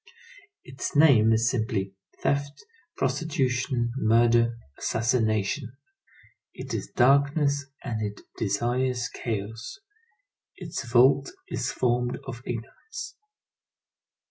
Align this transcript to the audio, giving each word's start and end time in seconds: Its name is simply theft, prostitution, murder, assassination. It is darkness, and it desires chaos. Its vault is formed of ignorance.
Its 0.63 0.95
name 0.95 1.31
is 1.31 1.47
simply 1.47 1.93
theft, 2.23 2.65
prostitution, 2.97 3.91
murder, 3.95 4.57
assassination. 4.79 5.77
It 6.55 6.73
is 6.73 6.89
darkness, 6.95 7.67
and 7.83 8.01
it 8.01 8.21
desires 8.35 9.07
chaos. 9.09 9.77
Its 10.55 10.91
vault 10.91 11.29
is 11.49 11.71
formed 11.71 12.17
of 12.25 12.41
ignorance. 12.47 13.15